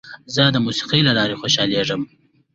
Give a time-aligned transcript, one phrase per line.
[0.35, 2.01] زه د موسیقۍ له لارې خوشحالېږم.